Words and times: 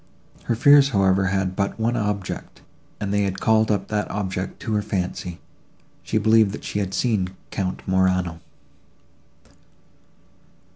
Her 0.45 0.55
fears, 0.55 0.89
however, 0.89 1.25
had 1.27 1.55
but 1.55 1.79
one 1.79 1.95
object, 1.95 2.61
and 2.99 3.13
they 3.13 3.21
had 3.21 3.39
called 3.39 3.69
up 3.69 3.89
that 3.89 4.09
object 4.09 4.59
to 4.61 4.73
her 4.73 4.81
fancy:—she 4.81 6.17
believed 6.17 6.53
that 6.53 6.63
she 6.63 6.79
had 6.79 6.95
seen 6.95 7.35
Count 7.51 7.87
Morano. 7.87 8.39